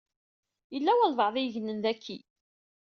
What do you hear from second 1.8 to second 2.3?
daki.